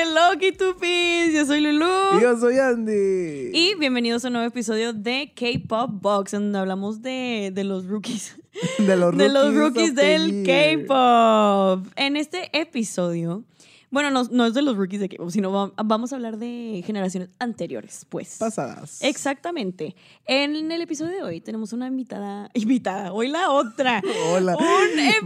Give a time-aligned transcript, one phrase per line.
[0.00, 1.32] Hello, K2Ps.
[1.32, 2.18] Yo soy Lulu.
[2.18, 3.50] Y yo soy Andy.
[3.52, 7.84] Y bienvenidos a un nuevo episodio de K-Pop Box, en donde hablamos de, de los
[7.84, 8.36] rookies.
[8.78, 10.44] de los rookies, de los rookies del.
[10.46, 11.84] K-Pop.
[11.96, 13.42] En este episodio,
[13.90, 16.82] bueno, no, no es de los rookies de K-Pop, sino va- vamos a hablar de
[16.86, 18.36] generaciones anteriores, pues.
[18.38, 19.02] Pasadas.
[19.02, 19.94] Exactamente.
[20.26, 24.02] En el episodio de hoy tenemos una invitada, invitada, hoy la otra.
[24.32, 24.56] Hola.
[24.56, 25.22] Un episodio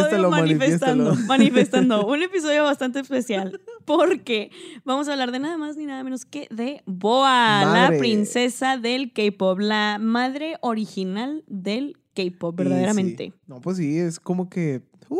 [0.00, 1.26] Manifiéstalo, manifestando, manifiéstalo.
[1.26, 4.50] manifestando, un episodio bastante especial porque
[4.84, 9.12] vamos a hablar de nada más ni nada menos que de Boa, la princesa del
[9.12, 13.26] K-pop, la madre original del K-pop, verdaderamente.
[13.26, 13.32] sí.
[13.46, 14.82] No, pues sí, es como que.
[15.10, 15.18] uh,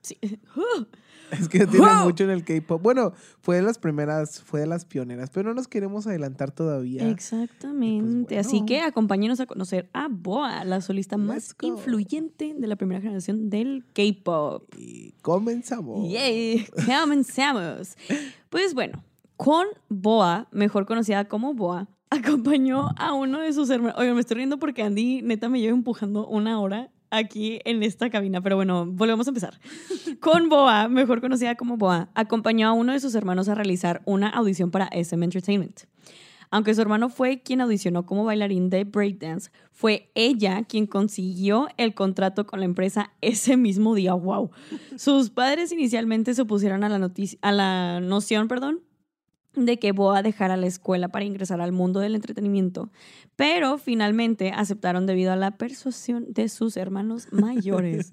[0.00, 0.16] Sí.
[0.56, 0.84] Uh,
[1.32, 2.04] es que tiene Wow.
[2.04, 2.82] mucho en el K-pop.
[2.82, 7.08] Bueno, fue de las primeras, fue de las pioneras, pero no nos queremos adelantar todavía.
[7.08, 8.34] Exactamente.
[8.34, 11.66] pues, Así que acompáñenos a conocer a Boa, la solista más go.
[11.68, 14.64] influyente de la primera generación del K-pop.
[14.76, 16.10] Y comenzamos.
[16.10, 17.96] Yay, comenzamos.
[18.50, 19.02] Pues bueno,
[19.36, 23.98] con Boa, mejor conocida como Boa, acompañó a uno de sus hermanos.
[23.98, 28.10] Oigan, me estoy riendo porque Andy neta me lleva empujando una hora aquí en esta
[28.10, 29.58] cabina, pero bueno, volvemos a empezar.
[30.20, 34.28] Con Boa, mejor conocida como Boa, acompañó a uno de sus hermanos a realizar una
[34.28, 35.82] audición para SM Entertainment.
[36.50, 41.94] Aunque su hermano fue quien audicionó como bailarín de breakdance, fue ella quien consiguió el
[41.94, 44.14] contrato con la empresa ese mismo día.
[44.14, 44.50] ¡Wow!
[44.96, 47.10] Sus padres inicialmente se opusieron a la,
[47.42, 48.80] a la noción perdón,
[49.66, 52.90] de que Boa dejara la escuela para ingresar al mundo del entretenimiento,
[53.36, 58.12] pero finalmente aceptaron debido a la persuasión de sus hermanos mayores.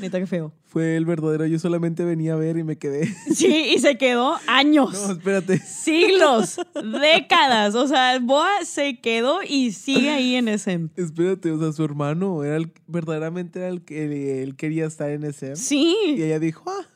[0.00, 0.52] Neta, que feo.
[0.64, 1.44] Fue el verdadero.
[1.44, 3.06] Yo solamente venía a ver y me quedé.
[3.34, 4.92] Sí, y se quedó años.
[4.94, 5.58] No, espérate.
[5.58, 6.56] siglos,
[7.00, 7.74] décadas.
[7.74, 10.88] O sea, Boa se quedó y sigue ahí en SM.
[10.96, 15.22] Espérate, o sea, su hermano era el, verdaderamente era el que él quería estar en.
[15.22, 15.96] Y Sí.
[16.18, 16.86] ella dijo, ah,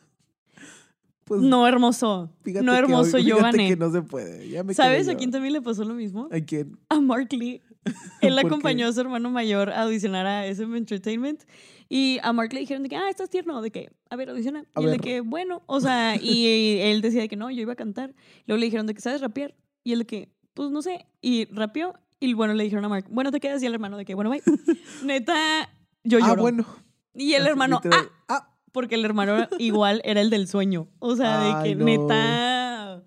[1.27, 2.31] pues No, hermoso.
[2.63, 3.67] No, hermoso, yo gané.
[3.67, 4.49] que no se puede.
[4.49, 6.29] Ya me ¿Sabes a quién también le pasó lo mismo?
[6.31, 6.79] ¿A quién?
[6.87, 7.61] A Mark Lee.
[8.21, 8.47] Él ¿Por qué?
[8.47, 11.43] acompañó a su hermano mayor a audicionar a SM Entertainment.
[11.89, 14.63] Y a Mark le dijeron de que, ah, estás tierno, de que, a ver, audiciona.
[14.73, 15.01] A y él de ver.
[15.01, 18.15] que, bueno, o sea, y él decía de que no, yo iba a cantar.
[18.45, 19.53] Luego le dijeron de que, ¿sabes rapear?
[19.83, 21.05] Y él de que, pues no sé.
[21.21, 21.93] Y rapeó.
[22.19, 23.61] Y bueno, le dijeron a Mark, bueno, te quedas.
[23.61, 24.41] Y el hermano de que, bueno, bye.
[25.03, 25.69] Neta,
[26.03, 26.31] yo lloro.
[26.31, 26.65] Ah, bueno.
[27.13, 28.09] Y el hermano, literal.
[28.27, 30.87] ah, ah, porque el hermano igual era el del sueño.
[30.99, 31.85] O sea, de que no.
[31.85, 33.03] neta.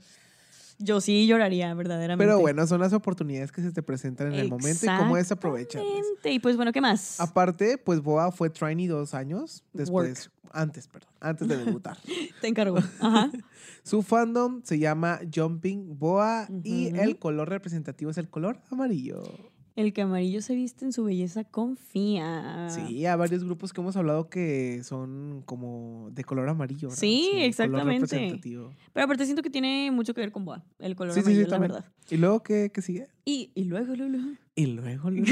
[0.83, 2.25] Yo sí lloraría, verdaderamente.
[2.25, 5.91] Pero bueno, son las oportunidades que se te presentan en el momento y cómo desaprovecharlas.
[5.91, 6.33] Exactamente.
[6.33, 7.21] Y pues bueno, ¿qué más?
[7.21, 11.99] Aparte, pues Boa fue trainee dos años después, antes, perdón, antes de debutar.
[12.41, 12.79] Te encargo.
[12.99, 13.31] Ajá.
[13.83, 19.23] Su fandom se llama Jumping Boa y el color representativo es el color amarillo.
[19.77, 22.69] El que amarillo se viste en su belleza confía.
[22.71, 26.89] Sí, hay varios grupos que hemos hablado que son como de color amarillo.
[26.89, 26.99] ¿verdad?
[27.01, 28.39] Sí, exactamente.
[28.93, 30.65] Pero aparte siento que tiene mucho que ver con Boa.
[30.79, 31.73] El color Sí, sí, sí, amarillo, la también.
[31.73, 31.91] verdad.
[32.11, 33.07] ¿Y luego qué, qué sigue?
[33.25, 34.37] Y, y luego, Lulu.
[34.57, 35.31] Y luego, luego-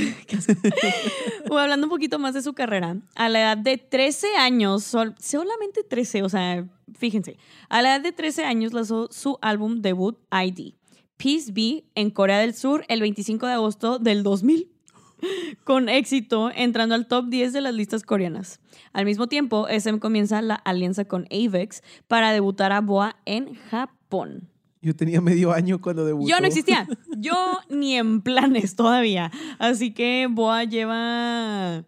[1.50, 5.15] O hablando un poquito más de su carrera, a la edad de 13 años, sol-
[5.19, 7.37] solamente 13, o sea, fíjense,
[7.69, 10.75] a la edad de 13 años lanzó su álbum debut ID,
[11.19, 14.71] Peace Be, en Corea del Sur el 25 de agosto del 2000,
[15.65, 18.61] con éxito entrando al top 10 de las listas coreanas.
[18.93, 24.49] Al mismo tiempo, SM comienza la alianza con Avex para debutar a Boa en Japón.
[24.81, 26.29] Yo tenía medio año cuando debutó.
[26.29, 26.87] Yo no existía.
[27.19, 27.35] Yo
[27.69, 29.33] ni en planes todavía.
[29.59, 31.85] Así que Boa lleva.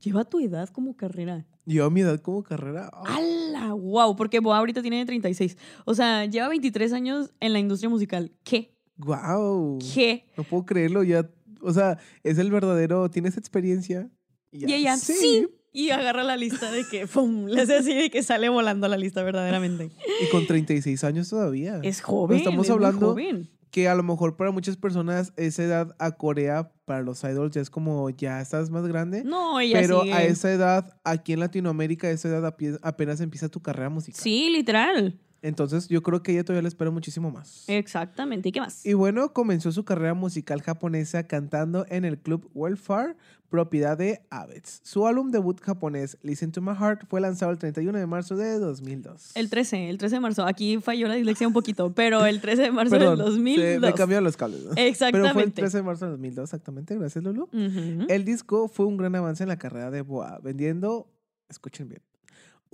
[0.00, 1.46] Lleva tu edad como carrera.
[1.64, 2.90] Yo a mi edad como carrera.
[2.92, 3.20] ah,
[3.54, 3.72] ¡Hala!
[3.74, 4.16] ¡Wow!
[4.16, 5.56] Porque Boa ahorita tiene 36.
[5.84, 8.32] O sea, lleva 23 años en la industria musical.
[8.42, 8.74] ¿Qué?
[8.96, 9.78] ¡Guau!
[9.94, 10.26] ¿Qué?
[10.36, 11.28] No puedo creerlo, ya.
[11.60, 13.08] O sea, es el verdadero.
[13.10, 14.10] ¿Tienes experiencia?
[14.52, 14.68] ya.
[14.68, 15.46] Y ella, sí.
[15.72, 17.46] Y agarra la lista de que, ¡pum!
[17.46, 19.90] Le hace así de que sale volando la lista verdaderamente.
[20.22, 21.80] Y con 36 años todavía.
[21.82, 22.38] Es joven.
[22.38, 23.50] estamos es muy hablando joven.
[23.74, 27.60] Que a lo mejor para muchas personas esa edad a Corea, para los idols, ya
[27.60, 29.24] es como ya estás más grande.
[29.24, 30.14] No, ella pero sigue.
[30.14, 34.22] a esa edad, aquí en Latinoamérica, a esa edad apenas empieza tu carrera musical.
[34.22, 35.18] Sí, literal.
[35.44, 37.64] Entonces yo creo que ella todavía le espera muchísimo más.
[37.68, 38.48] Exactamente.
[38.48, 38.84] ¿Y qué más?
[38.86, 43.14] Y bueno, comenzó su carrera musical japonesa cantando en el club Welfare,
[43.50, 44.80] propiedad de Avex.
[44.82, 48.58] Su álbum debut japonés, Listen to My Heart, fue lanzado el 31 de marzo de
[48.58, 49.32] 2002.
[49.36, 50.46] El 13, el 13 de marzo.
[50.46, 53.80] Aquí falló la dislexia un poquito, pero el 13 de marzo Perdón, del se- 2002.
[53.82, 54.60] me cambiaron los cables.
[54.64, 54.70] ¿no?
[54.70, 55.60] Pero fue el Exactamente.
[55.60, 56.96] 13 de marzo de 2002, exactamente.
[56.98, 57.48] Gracias, Lulu.
[58.08, 61.06] El disco fue un gran avance en la carrera de Boa, vendiendo,
[61.50, 62.00] escuchen bien,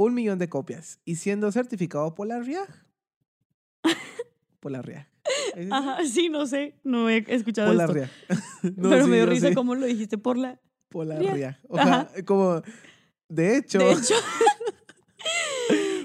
[0.05, 2.69] un millón de copias y siendo certificado por la RIAG.
[4.59, 5.07] por la RIAG.
[5.71, 7.95] Ajá, sí, no sé, no he escuchado Por la esto.
[7.95, 8.11] RIAG.
[8.77, 10.59] No, pero sí, me dio risa cómo lo dijiste por la...
[10.89, 11.35] Por la RIAG.
[11.35, 11.61] RIAG.
[11.69, 12.63] O sea, como,
[13.29, 14.60] de hecho, De hecho, ¿Y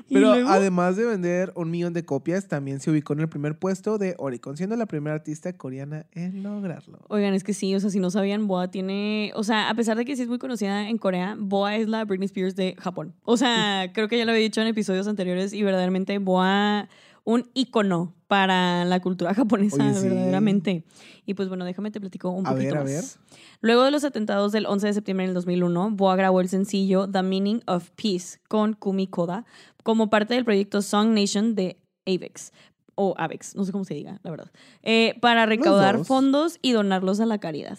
[0.11, 3.97] Pero además de vender un millón de copias, también se ubicó en el primer puesto
[3.97, 6.99] de Oricon, siendo la primera artista coreana en lograrlo.
[7.07, 9.97] Oigan, es que sí, o sea, si no sabían, Boa tiene, o sea, a pesar
[9.97, 13.13] de que sí es muy conocida en Corea, Boa es la Britney Spears de Japón.
[13.23, 16.87] O sea, creo que ya lo había dicho en episodios anteriores y verdaderamente Boa,
[17.25, 20.07] un icono para la cultura japonesa, Oye, sí.
[20.07, 20.85] verdaderamente.
[21.25, 22.91] Y pues bueno, déjame te platico un A poquito ver, a más.
[22.91, 23.39] ver.
[23.61, 27.21] Luego de los atentados del 11 de septiembre del 2001, Boa grabó el sencillo The
[27.23, 29.43] Meaning of Peace con Kumi Koda
[29.83, 31.77] como parte del proyecto Song Nation de
[32.07, 32.51] Avex.
[32.95, 34.51] O Avex, no sé cómo se diga, la verdad.
[34.83, 36.07] eh, para recaudar dos.
[36.07, 37.77] fondos y donarlos a la caridad.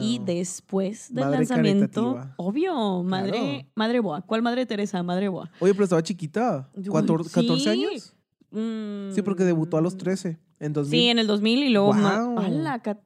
[0.00, 2.34] Y después del Madre lanzamiento, caritativa.
[2.38, 3.68] obvio, madre, Claro.
[3.76, 4.22] madre Boa.
[4.22, 5.00] ¿Cuál madre Teresa?
[5.04, 5.48] Madre Boa.
[5.60, 6.68] Oye, pero estaba chiquita.
[6.74, 7.68] Uy, ¿Cuator- ¿14 sí.
[7.68, 8.14] años?
[8.50, 10.90] Mm, Sí, porque debutó a los 13, en 2000.
[11.00, 11.92] Sí, en el 2000 y luego...
[12.82, 13.00] ca-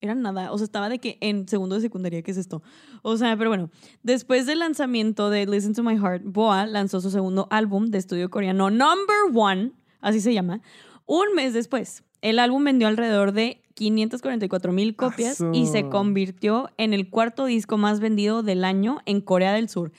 [0.00, 0.50] Era nada.
[0.52, 2.62] O sea, estaba de que en segundo de secundaria, ¿qué es esto?
[3.02, 3.70] O sea, pero bueno.
[4.02, 8.30] Después del lanzamiento de Listen to My Heart, Boa lanzó su segundo álbum de estudio
[8.30, 10.62] coreano, Number One, así se llama,
[11.06, 12.02] un mes después.
[12.22, 17.76] El álbum vendió alrededor de 544 mil copias y se convirtió en el cuarto disco
[17.78, 19.92] más vendido del año en Corea del Sur.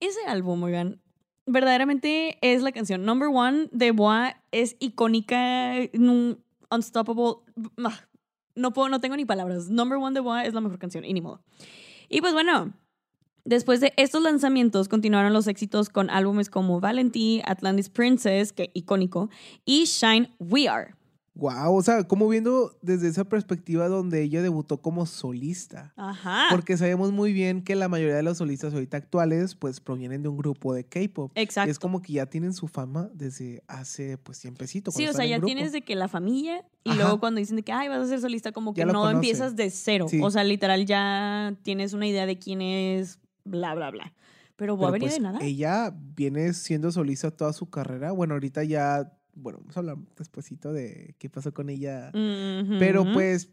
[0.00, 1.00] Ese álbum, oigan,
[1.46, 4.42] verdaderamente es la canción Number One de Boa.
[4.52, 5.74] Es icónica,
[6.70, 7.36] unstoppable.
[7.78, 8.00] Ah,
[8.54, 9.68] No, puedo, no tengo ni palabras.
[9.68, 11.42] Number One de Boa es la mejor canción, y ni modo.
[12.08, 12.72] Y pues bueno,
[13.44, 19.30] después de estos lanzamientos continuaron los éxitos con álbumes como Valentine, Atlantis Princess, que icónico,
[19.64, 20.95] y Shine We Are.
[21.36, 25.92] Wow, o sea, como viendo desde esa perspectiva donde ella debutó como solista.
[25.96, 26.46] Ajá.
[26.50, 30.30] Porque sabemos muy bien que la mayoría de los solistas ahorita actuales pues provienen de
[30.30, 31.30] un grupo de K-pop.
[31.34, 31.68] Exacto.
[31.68, 34.90] Y es como que ya tienen su fama desde hace pues tiempecito.
[34.90, 35.46] Sí, o sea, ya grupo.
[35.46, 37.00] tienes de que la familia y Ajá.
[37.00, 39.56] luego cuando dicen de que, ay, vas a ser solista, como que Ya no empiezas
[39.56, 40.06] de cero.
[40.08, 40.20] Sí.
[40.22, 44.14] O sea, literal ya tienes una idea de quién es, bla, bla, bla.
[44.56, 45.38] Pero va a venir pues, de nada.
[45.42, 48.12] Ella viene siendo solista toda su carrera.
[48.12, 52.10] Bueno, ahorita ya, bueno, vamos a hablar despuesito de qué pasó con ella.
[52.12, 53.50] Pero pues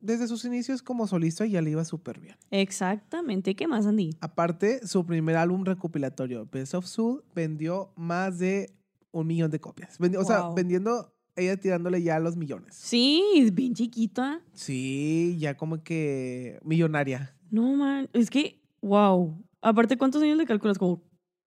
[0.00, 2.36] desde sus inicios como solista ya le iba súper bien.
[2.50, 3.54] Exactamente.
[3.56, 4.10] ¿Qué más, Andy?
[4.20, 8.70] Aparte, su primer álbum recopilatorio, Best of Soul, vendió más de
[9.12, 9.98] un millón de copias.
[9.98, 12.74] Vendi- O sea, vendiendo, ella tirándole ya a los millones.
[12.74, 14.40] Sí, es bien chiquita.
[14.52, 17.34] Sí, ya como que millonaria.
[17.50, 18.08] No, man.
[18.12, 19.42] Es que, wow.
[19.62, 20.78] Aparte, ¿cuántos años le calculas?
[20.78, 21.02] Como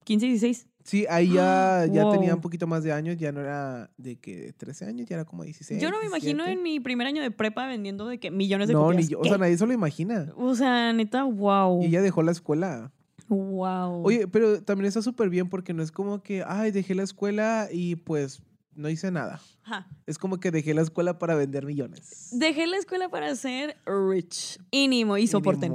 [0.06, 0.68] 15, 16.
[0.88, 2.14] Sí, ahí ya, ya Wow.
[2.14, 5.26] tenía un poquito más de años, ya no era de que 13 años, ya era
[5.26, 5.82] como 16.
[5.82, 6.52] Yo no me imagino 17.
[6.54, 9.04] en mi primer año de prepa vendiendo de que millones de No, copias.
[9.04, 10.32] ni yo, o sea, nadie se lo imagina.
[10.38, 11.84] O sea, neta, wow.
[11.84, 12.94] Y ella dejó la escuela.
[13.28, 14.04] Wow.
[14.06, 17.68] Oye, pero también está súper bien porque no es como que, ay, dejé la escuela
[17.70, 18.42] y pues
[18.78, 19.42] no hice nada.
[19.64, 19.88] Ajá.
[20.06, 22.30] Es como que dejé la escuela para vender millones.
[22.32, 24.58] Dejé la escuela para ser rich.
[24.72, 25.74] Y ni, mo- y Y soporten.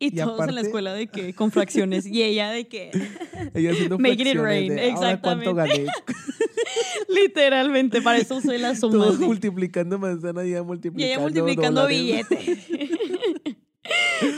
[0.00, 2.06] Y, Y todos en la aparte- escuela de que con fracciones.
[2.06, 2.90] y ella de que
[3.54, 5.86] Ella haciendo Making it rain, de, "Ahora ¿Cuánto gané?
[7.08, 8.92] literalmente para eso soy la suma.
[8.92, 12.00] Todos multiplicando manzana y ella Y multiplicando ella multiplicando dólares.
[12.28, 12.66] billetes.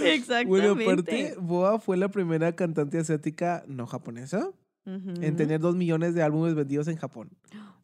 [0.05, 0.48] Exactamente.
[0.48, 4.50] Bueno, aparte, Boa fue la primera cantante asiática no japonesa
[4.84, 7.31] en tener dos millones de álbumes vendidos en Japón.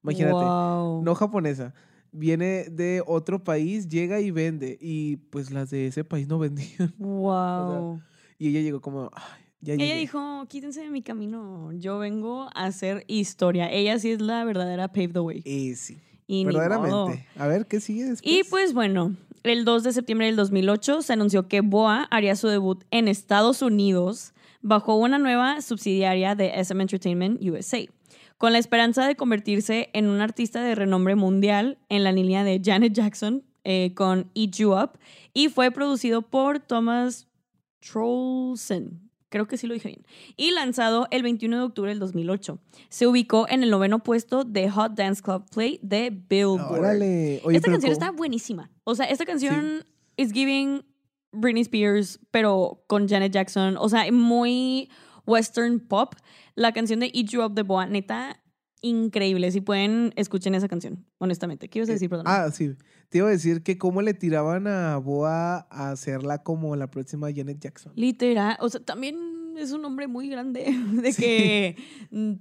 [0.03, 0.33] Imagínate.
[0.35, 1.03] Wow.
[1.03, 1.75] no japonesa,
[2.13, 4.79] viene de otro país, llega y vende.
[4.81, 6.95] Y pues las de ese país no vendían.
[6.99, 8.01] Wow.
[8.39, 9.99] Y ella llegó como, "Ay, ya Ella llegué".
[10.01, 11.73] dijo, quítense de mi camino.
[11.73, 13.71] Yo vengo a hacer historia.
[13.71, 15.43] Ella sí es la verdadera pave the way.
[15.45, 17.27] Eh, sí, Y verdaderamente.
[17.37, 18.21] A ver, ¿qué sigue después?
[18.33, 22.47] Y pues bueno, el 2 de septiembre del 2008 se anunció que Boa haría su
[22.49, 27.79] debut en Estados Unidos bajo una nueva subsidiaria de SM Entertainment USA,
[28.39, 32.61] con la esperanza de convertirse en un artista de renombre mundial en la línea de
[32.65, 34.93] Janet Jackson eh, con Eat You Up
[35.35, 37.27] y fue producido por Thomas
[37.81, 39.09] Trollson.
[39.29, 40.07] Creo que sí lo dije bien.
[40.37, 42.59] Y lanzado el 21 de octubre del 2008.
[42.89, 46.79] Se ubicó en el noveno puesto de Hot Dance Club Play de Billboard.
[46.79, 47.41] Órale.
[47.45, 48.05] Oye, esta canción ¿cómo?
[48.05, 48.71] está buenísima.
[48.85, 49.85] O sea, esta canción
[50.17, 50.83] is giving
[51.33, 53.77] Britney Spears, pero con Janet Jackson.
[53.77, 54.89] O sea, muy
[55.29, 56.15] western pop.
[56.55, 58.41] La canción de Eat You Up de Boa, neta,
[58.81, 59.51] increíble.
[59.53, 61.69] Si pueden, escuchen esa canción, honestamente.
[61.69, 62.27] ¿Qué ibas a decir, perdón?
[62.29, 62.75] Ah, sí.
[63.09, 67.29] Te iba a decir que cómo le tiraban a Boa a hacerla como la próxima
[67.35, 67.93] Janet Jackson.
[67.95, 68.57] Literal.
[68.61, 69.17] O sea, también
[69.57, 70.65] es un hombre muy grande.
[71.03, 71.23] De Sí.
[71.23, 71.77] que,
[72.11, 72.33] mm,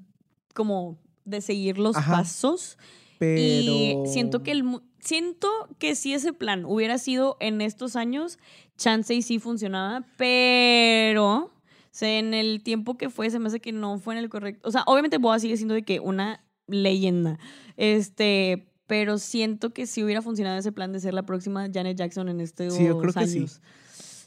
[0.53, 2.13] como, de seguir los Ajá.
[2.17, 2.77] pasos.
[3.20, 3.39] Pero...
[3.41, 4.63] Y siento que el
[5.00, 5.48] siento
[5.79, 8.39] que si ese plan hubiera sido en estos años,
[8.77, 11.53] chance y sí funcionaba, pero
[11.98, 14.68] sea, en el tiempo que fue se me hace que no fue en el correcto.
[14.68, 17.39] O sea, obviamente Boa sigue siendo de que una leyenda.
[17.75, 22.30] Este, pero siento que si hubiera funcionado ese plan de ser la próxima Janet Jackson
[22.30, 23.39] en estos Sí, yo creo que sí.
[23.39, 23.62] años.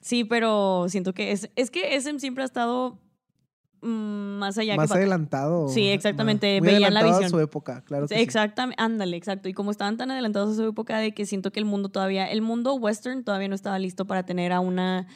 [0.03, 2.99] Sí, pero siento que es, es que SM siempre ha estado
[3.83, 5.69] mm, más allá más que adelantado.
[5.69, 7.31] Sí, exactamente, Muy veían la adelantado a visión.
[7.31, 8.21] su época, claro que sí.
[8.21, 9.49] Exactamente, ándale, exacto.
[9.49, 12.27] Y como estaban tan adelantados a su época de que siento que el mundo todavía,
[12.31, 15.07] el mundo western todavía no estaba listo para tener a una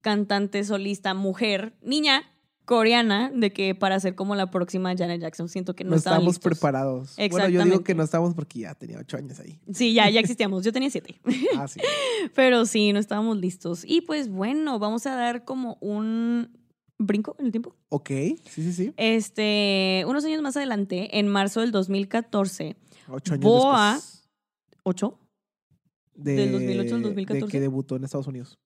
[0.00, 2.22] cantante solista mujer, niña
[2.64, 5.48] coreana, de que para ser como la próxima Janet Jackson.
[5.48, 6.44] Siento que no, No estábamos listos.
[6.52, 7.16] preparados.
[7.30, 9.58] Bueno, yo digo que no estábamos porque ya tenía ocho años ahí.
[9.74, 10.64] Sí, ya, ya existíamos.
[10.64, 11.20] Yo tenía siete.
[11.56, 11.80] Ah, sí.
[12.36, 13.82] Pero sí, no estábamos listos.
[13.84, 16.56] Y pues bueno, vamos a dar como un
[16.96, 17.74] brinco en el tiempo.
[17.88, 18.92] Ok, sí, sí, sí.
[18.96, 22.76] Este, unos años más adelante, en marzo del 2014,
[23.08, 24.28] Ocho años Boa- después.
[24.84, 25.18] ¿ocho?
[26.14, 27.50] De, ¿Del 2008 al De 2014?
[27.50, 28.58] que debutó en Estados Unidos.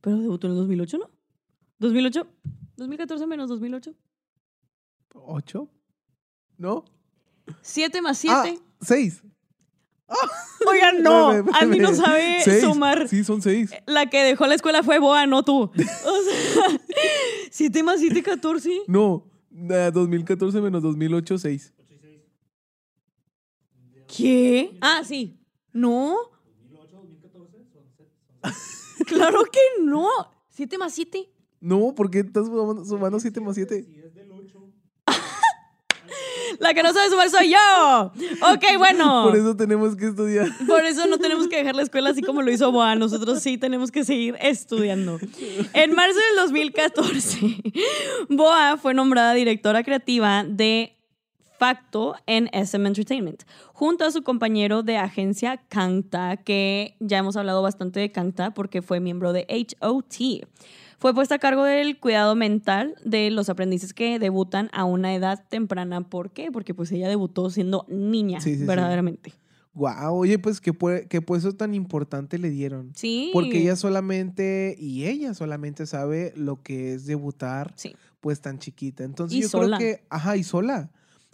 [0.00, 1.10] Pero debutó en el 2008, ¿no?
[1.78, 2.26] 2008,
[2.76, 3.94] 2014 menos 2008.
[5.14, 5.68] ¿Ocho?
[6.58, 6.84] ¿No?
[7.62, 8.62] 7 más Ah, 7.
[8.80, 9.22] seis.
[10.68, 11.30] Oigan, no.
[11.54, 12.62] Andy no sabe Seis.
[12.62, 13.08] sumar.
[13.08, 13.70] Sí, son seis.
[13.86, 15.62] La que dejó la escuela fue Boa, no tú.
[15.62, 16.80] O sea,
[17.50, 18.82] 7 más 7, 14.
[18.86, 21.72] No, eh, 2014 menos 2008, seis.
[24.06, 24.76] ¿Qué?
[24.80, 25.38] Ah, sí.
[25.72, 26.16] ¿No?
[29.06, 30.08] Claro que no.
[30.50, 31.28] 7 más 7.
[31.60, 33.86] No, ¿por qué estás sumando- sumando 7 más 7?
[36.58, 38.12] La que no sabe sumar soy yo.
[38.52, 39.24] Ok, bueno.
[39.24, 40.48] Por eso tenemos que estudiar.
[40.66, 42.94] Por eso no tenemos que dejar la escuela así como lo hizo Boa.
[42.96, 45.18] Nosotros sí tenemos que seguir estudiando.
[45.72, 47.62] En marzo del 2014,
[48.28, 50.96] Boa fue nombrada directora creativa de
[51.64, 53.42] Facto en SM Entertainment,
[53.74, 58.80] junto a su compañero de agencia Kangta, que ya hemos hablado bastante de Kangta porque
[58.80, 59.46] fue miembro de
[59.78, 60.46] HOT.
[60.98, 65.44] Fue puesta a cargo del cuidado mental de los aprendices que debutan a una edad
[65.50, 66.00] temprana.
[66.00, 66.50] ¿Por qué?
[66.50, 68.64] Porque pues ella debutó siendo niña, Sí, sí, sí.
[68.64, 69.34] verdaderamente.
[69.74, 70.72] Guau, oye, pues qué,
[71.10, 72.92] qué puesto tan importante le dieron.
[72.94, 73.28] Sí.
[73.34, 77.94] Porque ella solamente, y ella solamente sabe lo que es debutar, Sí.
[78.22, 79.04] pues tan chiquita.
[79.04, 79.76] Entonces Y yo sola.
[79.76, 80.90] creo que, ajá, y sola.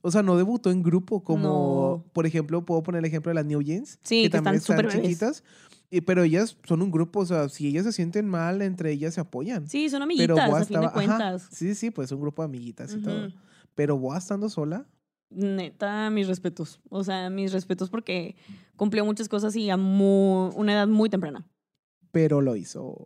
[0.07, 2.13] O sea, no debutó en grupo como, No.
[2.13, 4.79] por ejemplo, puedo poner el ejemplo de las New Jeans, Sí, que que también están
[4.85, 5.43] están chiquitas,
[5.91, 9.15] y, pero ellas son un grupo, o sea, si ellas se sienten mal, entre ellas
[9.15, 9.69] se apoyan.
[9.69, 11.49] Sí, son pero amiguitas, Boa a fin de estaba, ajá, cuentas.
[11.51, 13.29] sí, sí, pues un grupo de amiguitas y todo.
[13.75, 14.87] Pero Boa estando sola,
[15.31, 16.81] Neta, mis respetos.
[16.89, 18.37] O sea, mis respetos porque
[18.77, 21.47] cumplió muchas cosas y a mu- una edad muy temprana.
[22.17, 22.97] Pero lo hizo,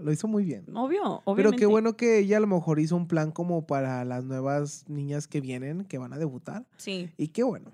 [0.00, 0.64] lo hizo muy bien.
[0.74, 1.34] Obvio, obviamente.
[1.36, 4.88] Pero qué bueno que ella a lo mejor hizo un plan como para las nuevas
[4.88, 6.64] niñas que vienen, que van a debutar.
[6.78, 7.10] Sí.
[7.18, 7.72] Y qué bueno.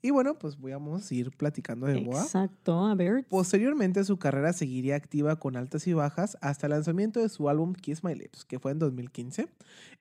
[0.00, 2.22] Y bueno, pues vamos a ir platicando de Boa.
[2.22, 3.26] Exacto, a ver.
[3.28, 7.72] Posteriormente su carrera seguiría activa con altas y bajas hasta el lanzamiento de su álbum
[7.72, 9.48] Kiss My Lips, que fue en 2015,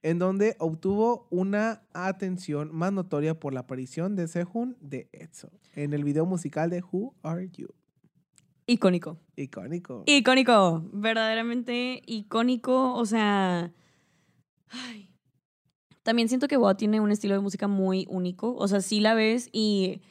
[0.04, 5.94] en donde obtuvo una atención más notoria por la aparición de Sehun de EXO en
[5.94, 7.70] el video musical de Who Are You.
[8.68, 9.18] Icónico.
[9.36, 10.04] Icónico.
[10.06, 10.84] Icónico.
[10.94, 12.94] Verdaderamente icónico.
[12.94, 13.72] O sea.
[14.70, 15.08] ay.
[16.04, 18.56] También siento que Boa tiene un estilo de música muy único.
[18.56, 20.02] O sea, sí la ves y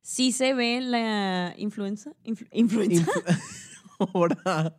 [0.00, 2.12] sí se ve la influencia.
[2.24, 3.04] influ- ¿Influencia?
[3.04, 3.40] Inf-
[4.14, 4.74] Ahora,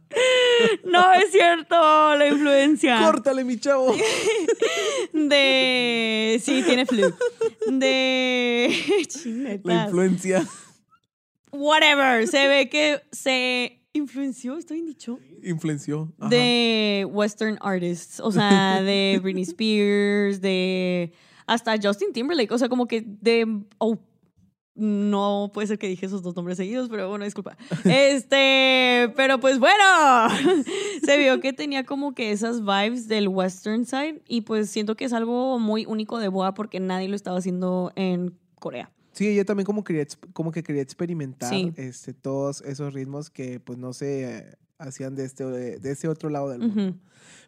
[0.83, 1.75] no, es cierto,
[2.15, 2.99] la influencia.
[3.03, 3.93] córtale, mi chavo.
[5.13, 6.41] De.
[6.43, 7.13] Sí, tiene flu.
[7.67, 8.73] De.
[9.63, 10.47] La influencia.
[11.51, 12.27] Whatever.
[12.27, 15.19] Se ve que se influenció, estoy bien dicho.
[15.43, 16.13] Influenció.
[16.19, 16.29] Ajá.
[16.29, 18.19] De Western artists.
[18.19, 21.11] O sea, de Britney Spears, de.
[21.47, 22.53] Hasta Justin Timberlake.
[22.53, 23.63] O sea, como que de.
[23.77, 23.97] Oh,
[24.75, 27.57] no puede ser que dije esos dos nombres seguidos, pero bueno, disculpa.
[27.85, 29.83] Este, pero pues bueno,
[31.05, 35.05] se vio que tenía como que esas vibes del western side y pues siento que
[35.05, 38.91] es algo muy único de Boa porque nadie lo estaba haciendo en Corea.
[39.13, 41.73] Sí, ella también como, quería, como que quería experimentar Sí.
[41.75, 46.29] este, todos esos ritmos que pues no se eh, hacían de este, de ese otro
[46.29, 46.83] lado del mundo.
[46.89, 46.97] Ujú.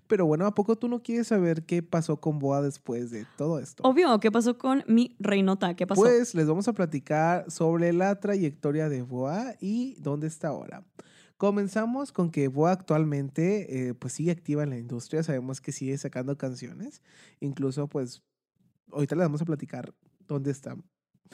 [0.07, 3.59] Pero bueno, ¿a poco tú no quieres saber qué pasó con Boa después de todo
[3.59, 3.83] esto?
[3.83, 5.75] Obvio, ¿qué pasó con mi reinota?
[5.75, 6.01] ¿Qué pasó?
[6.01, 10.83] Pues les vamos a platicar sobre la trayectoria de Boa y dónde está ahora.
[11.37, 15.97] Comenzamos con que Boa actualmente eh, pues sigue activa en la industria, sabemos que sigue
[15.97, 17.01] sacando canciones,
[17.39, 18.21] incluso pues
[18.91, 19.93] ahorita les vamos a platicar
[20.27, 20.77] dónde está,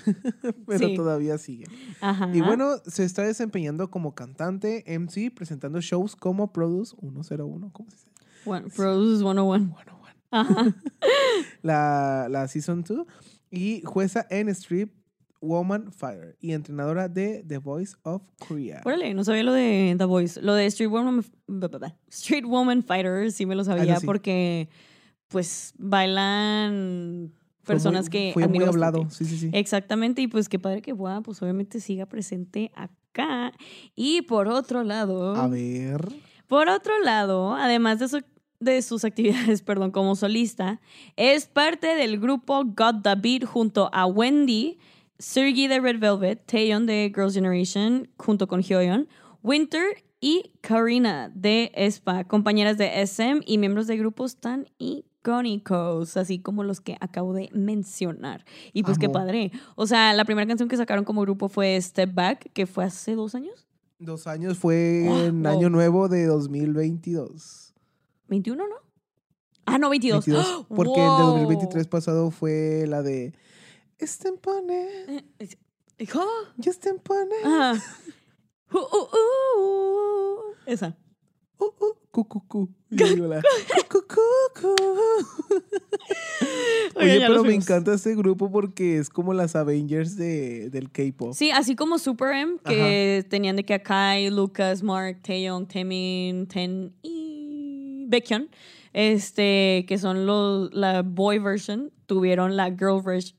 [0.65, 0.96] pero Sí.
[0.96, 1.65] todavía sigue.
[2.01, 2.29] Ajá.
[2.34, 7.96] Y bueno, se está desempeñando como cantante, MC, presentando shows como Produce 101, ¿cómo se
[7.98, 8.10] dice?
[8.46, 9.46] Bueno, Produce 101.
[9.46, 10.20] Bueno, bueno.
[10.32, 10.75] Ajá.
[11.62, 13.06] La, la Season 2
[13.51, 14.89] y jueza en Street
[15.41, 18.82] Woman Fighter y entrenadora de The Voice of Korea.
[18.86, 20.41] Órale, no sabía lo de The Voice.
[20.41, 21.24] Lo de Street Woman,
[22.10, 24.06] Street Woman Fighter sí me lo sabía Ah, sí.
[24.06, 24.70] porque
[25.29, 27.32] pues bailan
[27.73, 29.49] personas muy- que Fue muy hablado, sí, sí, sí.
[29.53, 33.53] Exactamente, y pues qué padre que Boa pues obviamente siga presente acá.
[33.95, 36.07] Y por otro lado, A ver.
[36.47, 38.23] por otro lado, además de
[38.61, 40.81] de sus actividades, perdón, como solista,
[41.15, 44.77] es parte del grupo Got the Beat junto a Wendy,
[45.17, 49.07] Sergi de Red Velvet, Taeyeon de Girls' Generation junto con Hyoyeon,
[49.43, 54.65] Winter y Karina de ESPA, compañeras de SM y miembros de grupos tan
[55.29, 58.45] icónicos, así como los que acabo de mencionar.
[58.74, 59.51] Y pues qué padre.
[59.75, 63.15] O sea, la primera canción que sacaron como grupo fue Step Back, que fue hace
[63.15, 63.67] dos años.
[64.00, 65.51] Dos años fue Oh, en wow.
[65.51, 67.74] Año Nuevo de 2022.
[68.27, 68.75] 21, ¿no?
[69.65, 70.25] Ah, no, 22.
[70.25, 71.27] 22, porque el de Wow.
[71.31, 73.33] 2023 pasado fue la de
[73.98, 75.57] Estempone, Eh, es-
[76.13, 76.29] ¿Cómo?
[78.71, 78.79] Uh, uh,
[79.59, 80.39] uh.
[80.65, 80.95] Esa.
[81.59, 82.69] Uh, uh, cu, cu, cu.
[82.91, 83.41] Y yo la,
[83.87, 84.21] cu, cu,
[84.59, 84.75] cu,
[86.95, 91.33] Oye, ya pero me encanta este grupo porque es como las Avengers de, del K-pop.
[91.33, 96.91] Sí, así como Super M, que tenían de que Akai, Lucas, Mark, Taeyong, Temin, Ten
[97.03, 98.49] y Baekhyun,
[98.93, 103.38] este, que son los, la boy version, tuvieron la girl version.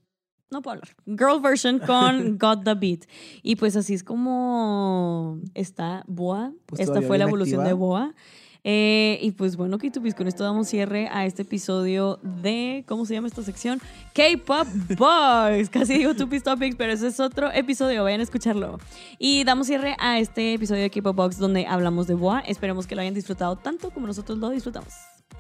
[0.50, 0.96] No puedo hablar.
[1.06, 3.04] Girl version con Got the Beat.
[3.42, 6.52] Y pues así es como está Boa.
[6.66, 7.68] Pues Esta fue la evolución activa.
[7.68, 8.14] de Boa.
[8.62, 13.14] Eh, y pues bueno, Kitupis, con esto damos cierre a este episodio de, ¿cómo se
[13.14, 13.80] llama esta sección?
[14.12, 14.66] K-Pop
[14.98, 15.70] Boys.
[15.70, 18.78] Casi digo Tupis Topics, pero ese es otro episodio, vayan a escucharlo.
[19.18, 22.40] Y damos cierre a este episodio de K-Pop Box donde hablamos de Boa.
[22.40, 24.92] Esperemos que lo hayan disfrutado tanto como nosotros lo disfrutamos.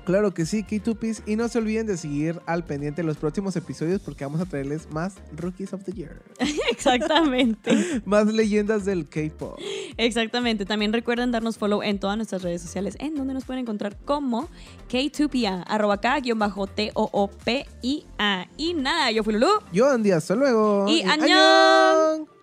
[0.04, 1.22] Claro que sí, K2Ps.
[1.26, 4.90] Y no se olviden de seguir al pendiente los próximos episodios porque vamos a traerles
[4.90, 6.22] más Rookies of the Year.
[6.70, 8.02] Exactamente.
[8.04, 9.58] más leyendas del K-pop.
[9.96, 10.66] Exactamente.
[10.66, 14.48] También recuerden darnos follow en todas nuestras redes sociales, en donde nos pueden encontrar como
[14.90, 16.36] K2PA, arroba K-T-O-O-P-I-A.
[18.56, 19.46] Y nada, yo fui Lulu.
[19.72, 20.86] Yo, Andy, hasta luego.
[20.88, 21.30] Y ¡Añón!
[21.30, 22.39] ¡Añón!